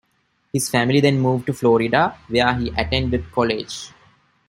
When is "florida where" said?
1.53-2.55